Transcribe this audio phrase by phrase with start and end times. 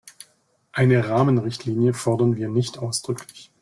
[0.71, 3.51] Eine Rahmenrichtlinie fordern wir nicht ausdrücklich.